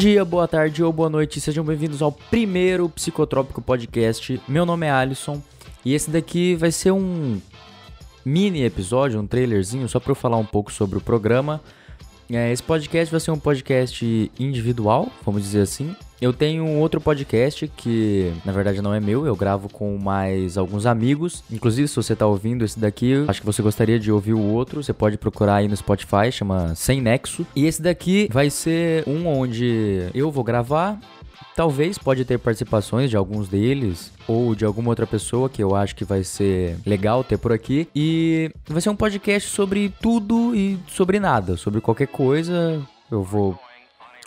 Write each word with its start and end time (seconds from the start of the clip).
dia, 0.00 0.24
boa 0.24 0.48
tarde 0.48 0.82
ou 0.82 0.90
boa 0.90 1.10
noite, 1.10 1.42
sejam 1.42 1.62
bem-vindos 1.62 2.00
ao 2.00 2.10
primeiro 2.10 2.88
Psicotrópico 2.88 3.60
Podcast. 3.60 4.40
Meu 4.48 4.64
nome 4.64 4.86
é 4.86 4.90
Alisson 4.90 5.42
e 5.84 5.92
esse 5.92 6.10
daqui 6.10 6.54
vai 6.54 6.72
ser 6.72 6.90
um 6.90 7.38
mini 8.24 8.62
episódio, 8.62 9.20
um 9.20 9.26
trailerzinho, 9.26 9.86
só 9.90 10.00
para 10.00 10.12
eu 10.12 10.16
falar 10.16 10.38
um 10.38 10.44
pouco 10.46 10.72
sobre 10.72 10.96
o 10.96 11.02
programa. 11.02 11.60
É, 12.32 12.52
esse 12.52 12.62
podcast 12.62 13.10
vai 13.10 13.20
ser 13.20 13.32
um 13.32 13.38
podcast 13.38 14.30
individual, 14.38 15.10
vamos 15.24 15.42
dizer 15.42 15.62
assim. 15.62 15.94
Eu 16.20 16.32
tenho 16.32 16.64
um 16.64 16.78
outro 16.78 17.00
podcast 17.00 17.66
que, 17.76 18.30
na 18.44 18.52
verdade, 18.52 18.82
não 18.82 18.92
é 18.92 19.00
meu, 19.00 19.26
eu 19.26 19.34
gravo 19.34 19.68
com 19.70 19.96
mais 19.96 20.58
alguns 20.58 20.84
amigos. 20.84 21.42
Inclusive, 21.50 21.88
se 21.88 21.96
você 21.96 22.14
tá 22.14 22.26
ouvindo 22.26 22.64
esse 22.64 22.78
daqui, 22.78 23.24
acho 23.26 23.40
que 23.40 23.46
você 23.46 23.62
gostaria 23.62 23.98
de 23.98 24.12
ouvir 24.12 24.34
o 24.34 24.40
outro, 24.40 24.82
você 24.82 24.92
pode 24.92 25.16
procurar 25.16 25.56
aí 25.56 25.68
no 25.68 25.76
Spotify, 25.76 26.30
chama 26.30 26.74
Sem 26.76 27.00
Nexo. 27.00 27.46
E 27.56 27.64
esse 27.64 27.80
daqui 27.80 28.28
vai 28.30 28.50
ser 28.50 29.02
um 29.08 29.26
onde 29.26 30.08
eu 30.14 30.30
vou 30.30 30.44
gravar 30.44 31.00
Talvez 31.56 31.98
pode 31.98 32.24
ter 32.24 32.38
participações 32.38 33.10
de 33.10 33.16
alguns 33.16 33.48
deles 33.48 34.12
ou 34.26 34.54
de 34.54 34.64
alguma 34.64 34.90
outra 34.90 35.06
pessoa 35.06 35.48
que 35.48 35.62
eu 35.62 35.74
acho 35.74 35.94
que 35.94 36.04
vai 36.04 36.24
ser 36.24 36.76
legal 36.86 37.22
ter 37.22 37.38
por 37.38 37.52
aqui. 37.52 37.88
E 37.94 38.50
vai 38.68 38.80
ser 38.80 38.90
um 38.90 38.96
podcast 38.96 39.48
sobre 39.48 39.92
tudo 40.00 40.54
e 40.54 40.78
sobre 40.88 41.20
nada, 41.20 41.56
sobre 41.56 41.80
qualquer 41.80 42.06
coisa. 42.08 42.80
Eu 43.10 43.22
vou 43.22 43.58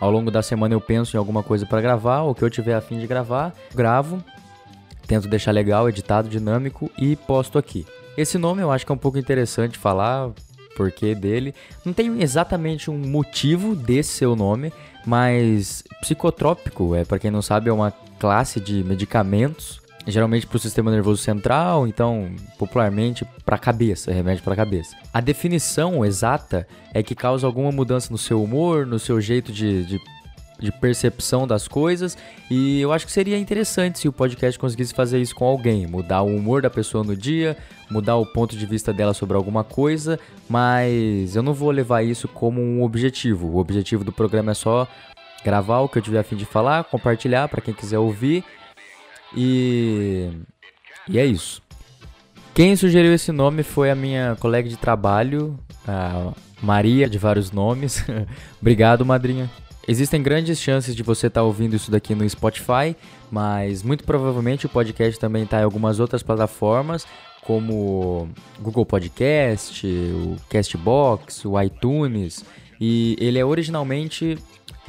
ao 0.00 0.10
longo 0.10 0.30
da 0.30 0.42
semana 0.42 0.74
eu 0.74 0.80
penso 0.80 1.14
em 1.14 1.18
alguma 1.18 1.42
coisa 1.42 1.66
para 1.66 1.80
gravar, 1.80 2.22
ou 2.22 2.34
que 2.34 2.42
eu 2.42 2.48
tiver 2.48 2.74
a 2.74 2.80
fim 2.80 2.98
de 2.98 3.06
gravar, 3.06 3.54
gravo, 3.74 4.24
tento 5.06 5.28
deixar 5.28 5.52
legal, 5.52 5.88
editado, 5.88 6.28
dinâmico 6.28 6.90
e 6.98 7.14
posto 7.14 7.58
aqui. 7.58 7.86
Esse 8.16 8.38
nome 8.38 8.62
eu 8.62 8.72
acho 8.72 8.86
que 8.86 8.90
é 8.90 8.94
um 8.94 8.98
pouco 8.98 9.18
interessante 9.18 9.78
falar, 9.78 10.30
porquê 10.80 11.14
dele. 11.14 11.54
Não 11.84 11.92
tem 11.92 12.22
exatamente 12.22 12.90
um 12.90 12.96
motivo 12.96 13.76
desse 13.76 14.12
seu 14.12 14.34
nome, 14.34 14.72
mas 15.04 15.84
psicotrópico, 16.00 16.94
é 16.94 17.04
para 17.04 17.18
quem 17.18 17.30
não 17.30 17.42
sabe, 17.42 17.68
é 17.68 17.72
uma 17.72 17.92
classe 18.18 18.58
de 18.58 18.82
medicamentos, 18.82 19.78
geralmente 20.06 20.46
para 20.46 20.56
o 20.56 20.60
sistema 20.60 20.90
nervoso 20.90 21.22
central, 21.22 21.86
então 21.86 22.30
popularmente 22.58 23.26
para 23.44 23.56
a 23.56 23.58
cabeça, 23.58 24.10
remédio 24.10 24.42
para 24.42 24.54
a 24.54 24.56
cabeça. 24.56 24.96
A 25.12 25.20
definição 25.20 26.02
exata 26.02 26.66
é 26.94 27.02
que 27.02 27.14
causa 27.14 27.46
alguma 27.46 27.70
mudança 27.70 28.10
no 28.10 28.16
seu 28.16 28.42
humor, 28.42 28.86
no 28.86 28.98
seu 28.98 29.20
jeito 29.20 29.52
de, 29.52 29.84
de 29.84 30.00
de 30.60 30.70
percepção 30.70 31.46
das 31.46 31.66
coisas. 31.66 32.16
E 32.50 32.80
eu 32.80 32.92
acho 32.92 33.06
que 33.06 33.12
seria 33.12 33.38
interessante 33.38 33.98
se 33.98 34.08
o 34.08 34.12
podcast 34.12 34.58
conseguisse 34.58 34.94
fazer 34.94 35.20
isso 35.20 35.34
com 35.34 35.44
alguém, 35.44 35.86
mudar 35.86 36.22
o 36.22 36.36
humor 36.36 36.62
da 36.62 36.70
pessoa 36.70 37.02
no 37.02 37.16
dia, 37.16 37.56
mudar 37.90 38.16
o 38.16 38.26
ponto 38.26 38.56
de 38.56 38.66
vista 38.66 38.92
dela 38.92 39.14
sobre 39.14 39.36
alguma 39.36 39.64
coisa, 39.64 40.18
mas 40.48 41.34
eu 41.34 41.42
não 41.42 41.54
vou 41.54 41.70
levar 41.70 42.02
isso 42.02 42.28
como 42.28 42.60
um 42.60 42.82
objetivo. 42.82 43.48
O 43.48 43.58
objetivo 43.58 44.04
do 44.04 44.12
programa 44.12 44.52
é 44.52 44.54
só 44.54 44.86
gravar 45.44 45.80
o 45.80 45.88
que 45.88 45.98
eu 45.98 46.02
tiver 46.02 46.20
a 46.20 46.24
fim 46.24 46.36
de 46.36 46.44
falar, 46.44 46.84
compartilhar 46.84 47.48
para 47.48 47.60
quem 47.60 47.74
quiser 47.74 47.98
ouvir. 47.98 48.44
E 49.34 50.30
e 51.08 51.18
é 51.18 51.26
isso. 51.26 51.60
Quem 52.54 52.76
sugeriu 52.76 53.12
esse 53.12 53.32
nome 53.32 53.62
foi 53.62 53.90
a 53.90 53.94
minha 53.94 54.36
colega 54.38 54.68
de 54.68 54.76
trabalho, 54.76 55.58
a 55.86 56.32
Maria 56.62 57.08
de 57.08 57.18
vários 57.18 57.50
nomes. 57.50 58.04
Obrigado, 58.60 59.04
madrinha. 59.04 59.50
Existem 59.88 60.22
grandes 60.22 60.60
chances 60.60 60.94
de 60.94 61.02
você 61.02 61.26
estar 61.26 61.40
tá 61.40 61.44
ouvindo 61.44 61.74
isso 61.74 61.90
daqui 61.90 62.14
no 62.14 62.28
Spotify, 62.28 62.94
mas 63.30 63.82
muito 63.82 64.04
provavelmente 64.04 64.66
o 64.66 64.68
podcast 64.68 65.18
também 65.18 65.44
está 65.44 65.60
em 65.60 65.64
algumas 65.64 65.98
outras 65.98 66.22
plataformas, 66.22 67.06
como 67.42 68.28
Google 68.60 68.84
Podcast, 68.84 69.86
o 69.86 70.36
Castbox, 70.48 71.44
o 71.44 71.60
iTunes, 71.60 72.44
e 72.80 73.16
ele 73.18 73.38
é 73.38 73.44
originalmente 73.44 74.38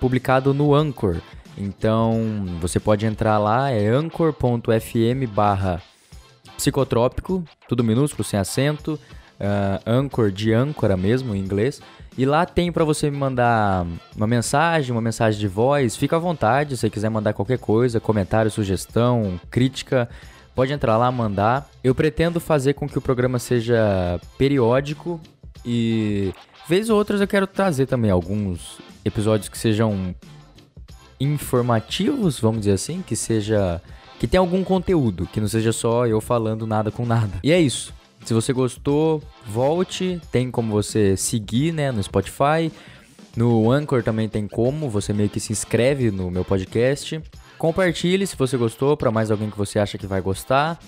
publicado 0.00 0.54
no 0.54 0.74
Anchor. 0.74 1.20
Então 1.56 2.44
você 2.60 2.80
pode 2.80 3.04
entrar 3.04 3.38
lá, 3.38 3.70
é 3.70 3.88
anchor.fm 3.88 5.26
barra 5.32 5.82
psicotrópico, 6.56 7.44
tudo 7.68 7.84
minúsculo, 7.84 8.24
sem 8.24 8.38
acento, 8.38 8.98
uh, 9.38 9.82
Anchor 9.86 10.30
de 10.30 10.52
âncora 10.52 10.96
mesmo 10.96 11.34
em 11.34 11.38
inglês. 11.38 11.80
E 12.18 12.26
lá 12.26 12.44
tem 12.44 12.72
para 12.72 12.84
você 12.84 13.08
me 13.08 13.16
mandar 13.16 13.86
uma 14.16 14.26
mensagem, 14.26 14.90
uma 14.90 15.00
mensagem 15.00 15.38
de 15.38 15.46
voz. 15.46 15.96
Fica 15.96 16.16
à 16.16 16.18
vontade, 16.18 16.76
se 16.76 16.80
você 16.80 16.90
quiser 16.90 17.08
mandar 17.08 17.32
qualquer 17.32 17.60
coisa, 17.60 18.00
comentário, 18.00 18.50
sugestão, 18.50 19.40
crítica, 19.48 20.08
pode 20.52 20.72
entrar 20.72 20.96
lá, 20.96 21.12
mandar. 21.12 21.70
Eu 21.82 21.94
pretendo 21.94 22.40
fazer 22.40 22.74
com 22.74 22.88
que 22.88 22.98
o 22.98 23.00
programa 23.00 23.38
seja 23.38 24.20
periódico 24.36 25.20
e 25.64 26.34
vez 26.68 26.90
ou 26.90 26.98
outras 26.98 27.20
eu 27.20 27.28
quero 27.28 27.46
trazer 27.46 27.86
também 27.86 28.10
alguns 28.10 28.78
episódios 29.04 29.48
que 29.48 29.56
sejam 29.56 30.12
informativos, 31.20 32.40
vamos 32.40 32.62
dizer 32.62 32.72
assim, 32.72 33.00
que 33.00 33.14
seja 33.14 33.80
que 34.18 34.26
tenha 34.26 34.40
algum 34.40 34.64
conteúdo, 34.64 35.28
que 35.32 35.40
não 35.40 35.46
seja 35.46 35.70
só 35.70 36.04
eu 36.04 36.20
falando 36.20 36.66
nada 36.66 36.90
com 36.90 37.06
nada. 37.06 37.38
E 37.44 37.52
é 37.52 37.60
isso. 37.60 37.94
Se 38.28 38.34
você 38.34 38.52
gostou, 38.52 39.22
volte. 39.46 40.20
Tem 40.30 40.50
como 40.50 40.70
você 40.70 41.16
seguir, 41.16 41.72
né, 41.72 41.90
no 41.90 42.02
Spotify. 42.02 42.70
No 43.34 43.72
Anchor 43.72 44.02
também 44.02 44.28
tem 44.28 44.46
como, 44.46 44.90
você 44.90 45.14
meio 45.14 45.30
que 45.30 45.40
se 45.40 45.50
inscreve 45.50 46.10
no 46.10 46.30
meu 46.30 46.44
podcast. 46.44 47.22
Compartilhe 47.56 48.26
se 48.26 48.36
você 48.36 48.58
gostou 48.58 48.98
para 48.98 49.10
mais 49.10 49.30
alguém 49.30 49.48
que 49.48 49.56
você 49.56 49.78
acha 49.78 49.96
que 49.96 50.06
vai 50.06 50.20
gostar. 50.20 50.78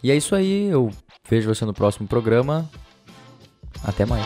E 0.00 0.12
é 0.12 0.16
isso 0.16 0.32
aí, 0.32 0.66
eu 0.66 0.92
vejo 1.28 1.52
você 1.52 1.64
no 1.64 1.74
próximo 1.74 2.06
programa. 2.06 2.70
Até 3.82 4.06
mais. 4.06 4.24